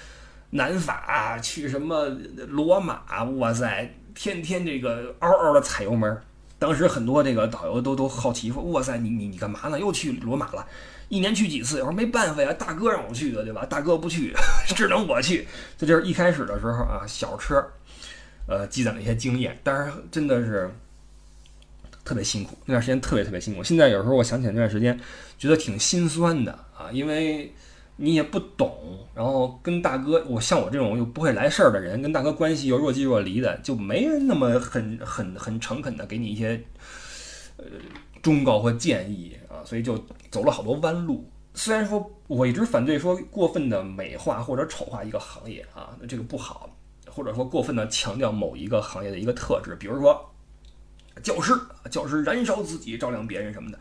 [0.50, 2.08] 南法，去什么
[2.48, 6.20] 罗马，哇塞，天天这个嗷嗷的踩油门。
[6.58, 9.78] 当时很多这个导游都都好奇说：“哇塞，你你你干嘛呢？
[9.78, 10.66] 又去罗马了？”
[11.08, 11.78] 一年去几次？
[11.78, 13.64] 我说没办法呀，大哥让我去的，对吧？
[13.64, 14.34] 大哥不去，
[14.74, 15.46] 只能我去。
[15.78, 17.64] 这就是一开始的时候啊，小车，
[18.48, 20.68] 呃，积攒了一些经验，但是真的是
[22.04, 23.62] 特别辛苦，那段时间特别特别辛苦。
[23.62, 24.98] 现在有时候我想起来那段时间，
[25.38, 27.52] 觉得挺心酸的啊，因为
[27.96, 36.60] 你也不懂，然后跟大哥，我像我这种又不会来事儿的人，跟大哥关系又若即若离的，就没人那么很很很诚恳的给你一些
[37.58, 37.64] 呃
[38.20, 39.36] 忠告或建议。
[39.66, 41.28] 所以就走了好多弯路。
[41.52, 46.70] 虽然说我一直反对说过分的美化或者丑化一个行业啊，那这个不好，
[47.06, 50.32] 或者说过分的强调某一个行业的一个特质，比如说
[51.22, 51.52] 教师，
[51.90, 53.78] 教师燃烧自己照亮别人什么的，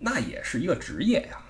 [0.00, 1.40] 那也是一个职业呀，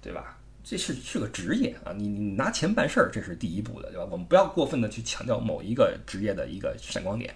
[0.00, 0.38] 对吧？
[0.62, 4.06] 这是是个职业啊，你你拿钱办事儿，这是第一步的，对吧？
[4.10, 7.34] 我们不要过分的去强调某一个职业的一个闪光点。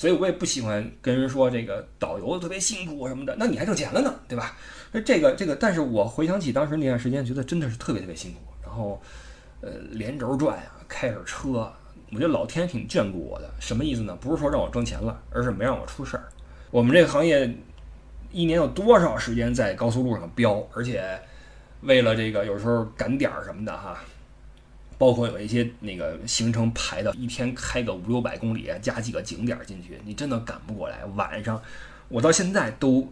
[0.00, 4.56] 所以我也不喜欢跟人说这个导游特别辛苦什么的，那你还挣钱了呢，对吧？
[4.92, 8.38] 那这个这个，但是我回想起当时那段时间，觉得真的是特别特别辛苦。
[8.62, 8.98] 然后，
[9.60, 11.70] 呃，连轴转呀，开着车，
[12.12, 13.50] 我觉得老天挺眷顾我的。
[13.60, 14.16] 什么意思呢？
[14.18, 16.30] 不是说让我挣钱了，而是没让我出事儿。
[16.70, 17.54] 我们这个行业
[18.32, 20.66] 一年有多少时间在高速路上飙？
[20.72, 21.20] 而且
[21.82, 24.02] 为了这个，有时候赶点儿什么的哈。
[25.00, 31.02] 包括有一些那个行程排的，一天开个五六百公里，加几个景点进去，你真的赶不过来。
[31.16, 31.58] 晚上，
[32.08, 33.10] 我到现在都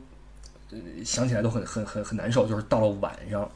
[0.71, 2.47] 呃想起来都很很很很难受。
[2.47, 3.51] 就是到了晚上，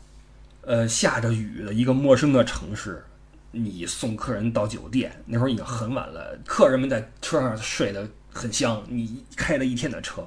[0.63, 3.05] 呃，下着雨的一个陌生的城市，
[3.51, 10.27] 你送客人到酒店，那会儿已经很晚了，客人们在车上睡得很香，你开了一天的车，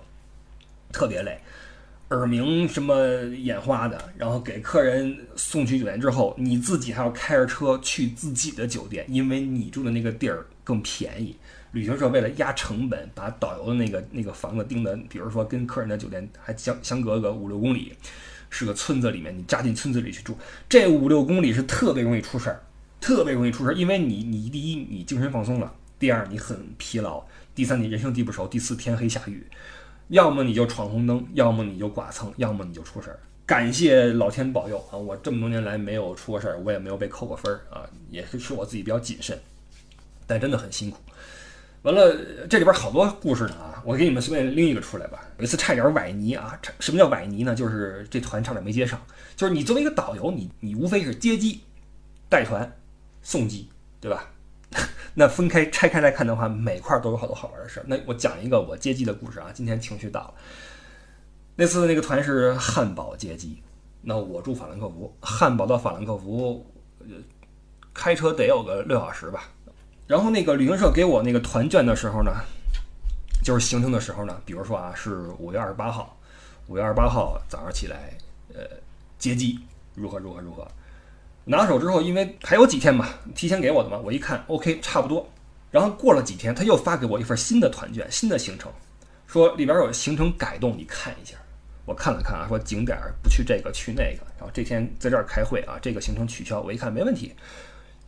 [0.93, 1.41] 特别累。
[2.09, 2.95] 耳鸣什么
[3.35, 11.35] 眼花的，然后给客人送去酒店之后，你自己还要开着车去自己的酒店，因为你住的那个地儿更便宜。
[11.71, 17.91] 旅行社为了压成本，把导游的那个那个房子定的，比如说跟客人的酒店还相相隔个五六公里，
[18.49, 20.37] 是个村子里面，你扎进村子里去住，
[20.69, 22.61] 这五六公里是特别容易出事儿，
[23.01, 29.45] 特别容易出事儿，因为你你第一你精神放松了，第二你很疲劳，第三你人生地不熟，第四天黑下雨。
[30.09, 33.19] 要么你就闯红灯，要么你就剐蹭，要么你就出事儿。
[33.45, 34.97] 感谢老天保佑啊！
[34.97, 39.39] 我这么多年来没有出过事儿，我也没有被扣过分儿啊，也是是我自己比较谨慎，
[40.25, 40.97] 但真的很辛苦。
[41.83, 42.15] 完了，
[42.49, 45.23] 这里边好多故事呢啊，我给你们随便拎一个出来吧。
[45.37, 46.59] 有一次差点崴泥啊！
[46.79, 47.53] 什么叫崴泥呢？
[47.53, 48.99] 就是这团差点没接上。
[49.35, 51.61] 就是你作为一个导游，你你无非是接机、
[52.27, 52.71] 带团、
[53.21, 53.69] 送机，
[54.01, 54.27] 对吧？
[55.15, 57.85] 那分开拆开来看的话，每块都有好多好玩的事儿。
[57.87, 59.47] 那我讲一个我接机的故事啊。
[59.53, 60.33] 今天情绪到了。
[61.55, 63.63] 那次那个团是汉堡接机，
[64.01, 66.65] 那我住法兰克福，汉堡到法兰克福，
[67.93, 69.49] 开车得有个六小时吧。
[70.05, 72.31] 然后那个旅行社给我那个团券的时候呢，
[73.41, 76.19] 就是行程的时候呢，比如说啊是五月二十八号，
[76.67, 78.17] 五月二十八号早上起来，
[78.53, 78.61] 呃，
[79.17, 79.57] 接机
[79.93, 80.67] 如何如何如何，
[81.45, 85.29] 拿手之后，因为还有几天嘛，提前给我的嘛，我一看，OK，差不多。
[85.71, 88.71] 然后过了几天，他又发给我一份新的团券，新的行程，
[89.27, 91.35] 说里边有行程改动，你看一下。
[91.85, 94.25] 我看了看啊，说景点不去这个，去那个。
[94.37, 96.59] 然后这天在这儿开会啊，这个行程取消。
[96.61, 97.31] 我一看没问题。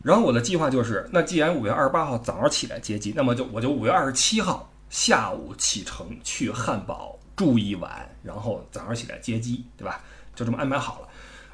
[0.02, 10.02] 然后我的计划就是，那既然五月二十八号早上起来接机，那么就我就五月二十七号下午启程去汉堡住一晚，然后早上起来接机，对吧？
[10.34, 11.07] 就这么安排好了。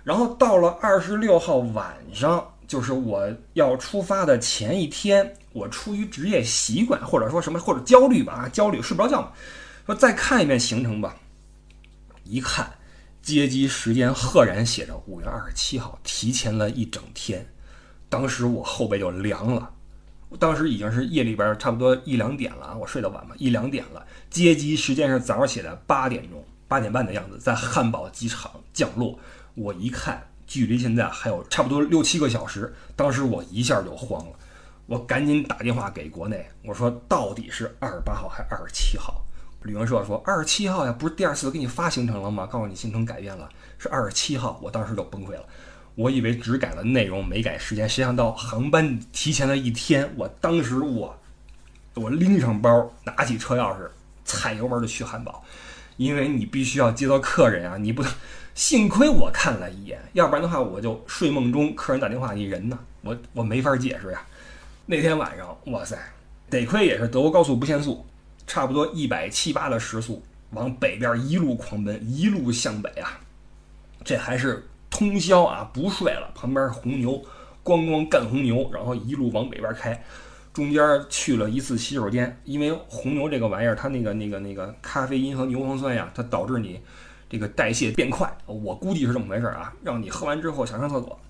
[0.04, 9.32] 然后到了二十六号晚上，就是我要出发的前一天，我出于职业习惯或者说什么或者焦虑吧，焦虑睡不着觉嘛，
[9.86, 11.16] 说再看一遍行程吧。
[12.22, 12.70] 一看
[13.22, 17.46] 接机时间，赫然写着五月二十七号，提前了一整天。
[18.10, 19.70] 当时我后背就凉了，
[20.38, 24.04] 当时已经是夜里边差不多一两点了，我睡得晚嘛，一两点了。
[24.28, 29.18] 接机时间是早上起来八点钟，八点半的样子，在汉堡机场降落。
[29.54, 34.32] 我一看，距离现在还有差不多六七个小时，当时我一下就慌了，
[34.86, 39.22] 我赶紧打电话给国内，我说到底是二十八号还是二十七号？
[39.62, 42.46] 旅行社说二十七号呀，不是第二次给你发行程了吗？
[42.46, 44.60] 告诉你行程改变了，是二十七号。
[44.62, 45.44] 我当时就崩溃了。
[45.94, 47.88] 我以为只改了内容，没改时间。
[47.88, 50.12] 谁想到航班提前了一天。
[50.16, 51.16] 我当时我，
[51.94, 53.88] 我拎上包，拿起车钥匙，
[54.24, 55.42] 踩油门就去汉堡，
[55.96, 57.76] 因为你必须要接到客人啊！
[57.76, 58.12] 你不能，
[58.54, 62.78] 幸亏我看了一眼，要不然的话我就睡梦中客人打电话，你人呢？
[63.02, 64.22] 我我没法解释呀。
[64.86, 65.96] 那天晚上，哇塞，
[66.50, 68.04] 得亏也是德国高速不限速，
[68.46, 73.20] 差不多一百七八的时速，往北边一路狂奔，一路向北啊，
[74.04, 74.66] 这还是。
[74.96, 76.30] 通宵啊，不睡了。
[76.36, 77.20] 旁边红牛，
[77.64, 80.00] 咣咣干红牛，然后一路往北边开。
[80.54, 86.80] 中间去了一次洗手间，因为红牛这个玩意儿，它那个那个那个咖啡因和牛磺酸呀，它导致你
[87.28, 88.32] 这个代谢变快。
[88.46, 91.20] 我估计是这么回事啊，让你喝完之后想上厕所。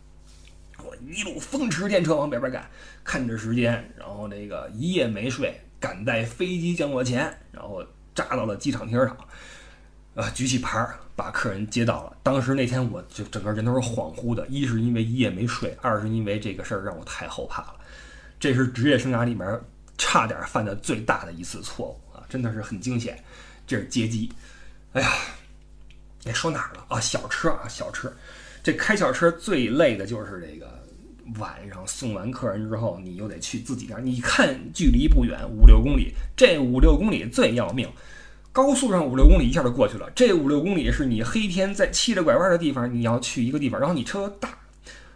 [0.84, 2.68] 我一路风驰电掣往北边赶，
[3.02, 7.82] 看着时间，然后那个一夜没睡，赶在飞机降落前，然后
[8.14, 9.16] 扎到了机场停车场。
[10.14, 12.16] 啊，举起牌儿把客人接到了。
[12.22, 17.74] 当时那天我就整个人都是恍惚的，一是因为一夜没睡，二是因为这个事儿让我太后怕了。
[18.44, 19.58] 这是职业生涯里面
[19.96, 23.18] 差点犯的最大的一次错误啊，真的是很惊险。
[23.66, 24.30] 这是接机，
[24.92, 25.10] 哎呀，
[26.24, 27.00] 你说哪儿了啊？
[27.00, 28.12] 小车啊，小车。
[28.62, 30.78] 这开小车最累的就是这个
[31.38, 34.02] 晚上送完客人之后，你又得去自己那儿。
[34.02, 37.90] 你看距离不远，五六公里，这五六公里最要命。
[38.52, 44.50] 高速上五六公里一下就过去了，这五六公里是你黑天在七着拐弯的地方，你要去一个地方，然后你车大，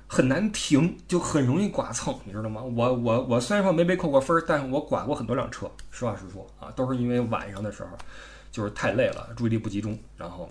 [0.08, 2.62] 很难停，就很容易剐蹭，你知道吗？
[2.62, 7.90] 我我我虽然说没被扣过分，但是我剐过很多辆车，实话实说啊，都是因为晚上的时候
[8.50, 10.50] 就是太累了，注意力不集中，然后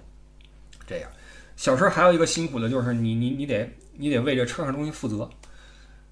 [0.86, 1.10] 这样。
[1.56, 5.30] 小车还有一个辛苦的就是你你你得你得为这车上东西负责，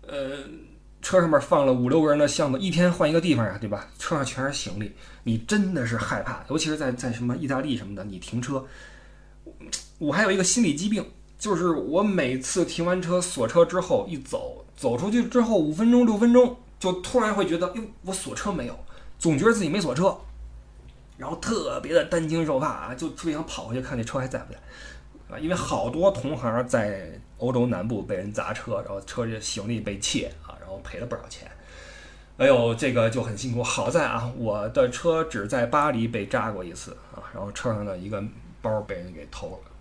[0.02, 0.40] 呃。
[1.02, 3.88] 车上面放了五六个人的箱子，一天换一个地方呀，对吧？
[4.00, 8.66] 车上全是行李，你真的是害怕，尤其是在在什么意大利什么的，你停车，
[10.00, 11.06] 我还有一个心理疾病，
[11.38, 18.80] 就是我每次停完车锁车之后一走，走出去之后五分钟六分钟，就突然会觉得，哟，我锁车没有，
[19.20, 20.18] 总觉得自己没锁车，
[21.18, 24.60] 然后特别的担惊受怕啊，就特别想跑回去看那车还在不在。
[25.28, 31.50] 啊，因为好多同行在欧洲南部被人砸车，然后车里行李被窃啊，然后赔了不少钱。
[32.38, 33.64] 哎呦，这个就很辛苦。
[33.64, 38.24] 好在啊，我的车只在巴黎被扎过一次啊，然后车上的一个
[38.62, 39.72] 包被人给偷了。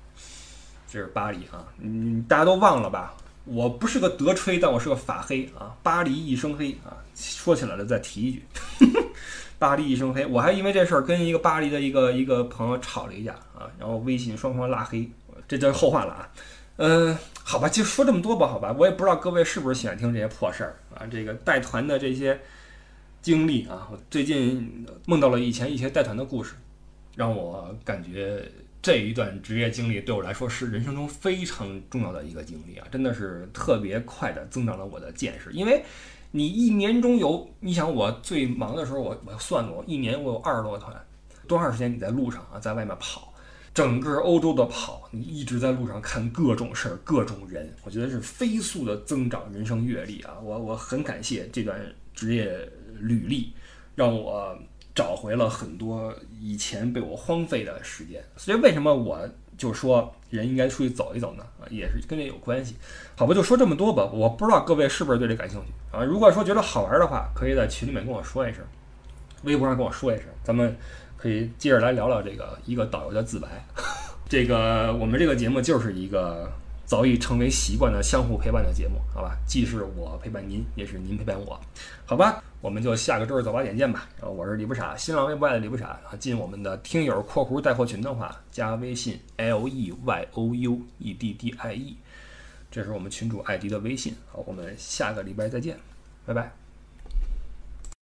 [0.95, 3.17] 这是巴黎啊，嗯，大家都忘了吧？
[3.47, 5.75] 我不是个德吹，但我是个法黑啊。
[5.83, 8.43] 巴黎一身黑啊，说起来了再提一句，
[9.59, 10.25] 巴黎一身黑。
[10.25, 15.11] 我还因为这事儿跟一个巴黎的一个一个朋友吵了一架啊，然后微信双方拉黑。
[15.49, 16.31] 这就是后话了啊，
[16.77, 22.41] 嗯，好吧，就说这么多吧，好吧，我也不知道各位是不是喜欢听这些破事儿啊，这个带团的这些
[23.21, 26.55] 经历啊，我最近梦到了以前一些带团的故事，
[27.17, 28.49] 让我感觉
[28.85, 35.83] 这一段职业经历对我来说是人生中非常重要的一个经历啊，真的是特别快的增长了我的见识，因为
[36.33, 40.95] 你一年中有，你想我最忙的时候，我我算过，一年我有二十多个团。
[41.49, 43.33] 多长时间你在路上啊，在外面跑，
[43.73, 50.39] 整个欧洲的跑，你一直在路上看各种事儿、各种人，我觉得是飞速的增长人生阅历啊！
[50.43, 51.81] 我我很感谢这段
[52.15, 53.55] 职业履历，
[53.95, 54.55] 让我
[54.95, 58.23] 找回了很多以前被我荒废的时间。
[58.37, 61.45] 所以为什么我就说人应该出去走一走呢？
[61.61, 62.77] 啊，也是跟这有关系。
[63.17, 64.05] 好吧，就说这么多吧。
[64.13, 66.03] 我不知道各位是不是对这感兴趣啊？
[66.05, 68.65] 如果说觉得好玩的话，可以在群里面跟我说一声，
[69.43, 70.77] 微博上跟我说一声，咱们
[71.17, 73.49] 可以接着来聊聊这个一个导游的自白。
[74.29, 76.51] 这个我们这个节目就是一个
[76.87, 79.37] 早已成为习惯的相互陪伴的节目，好吧？
[79.47, 81.61] 既是我陪伴您，也是您陪伴我，
[82.05, 82.43] 好吧？
[82.61, 84.09] 我们就下个周日早八点见吧。
[84.17, 86.17] 然后我是李不傻，新浪微博的李不傻啊。
[86.19, 91.97] 进我们的听友（括弧带货群）的话，加微信 l e y o u e d d i e，
[92.71, 94.15] 这是我们群主艾迪的微信。
[94.33, 95.79] 好，我们下个礼拜再见，
[96.25, 96.64] 拜拜。